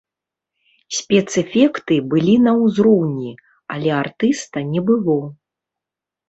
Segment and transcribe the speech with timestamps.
[0.99, 3.31] Спецэфекты былі на ўзроўні,
[3.77, 5.21] але артыста не было.